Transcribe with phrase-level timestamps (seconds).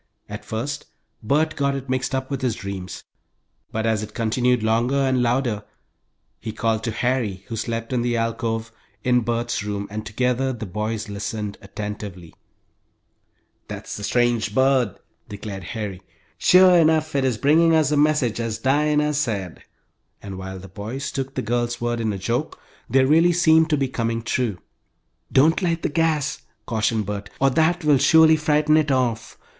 [0.27, 0.87] At first
[1.21, 3.03] Bert got it mixed up with his dreams,
[3.71, 5.63] but as it continued longer and louder,
[6.39, 8.71] he called to Harry, who slept in the alcove
[9.03, 12.33] in Bert's room, and together the boys listened, attentively.
[13.67, 14.97] "That's the strange bird,"
[15.29, 16.01] declared Harry.
[16.39, 19.63] "Sure enough it is bringing us a message, as Dinah said,"
[20.19, 22.59] and while the boys took the girl's words in a joke,
[22.89, 24.57] they really seemed to be coming true.
[25.31, 29.37] "Don't light the gas," cautioned Bert, "or that will surely frighten it off.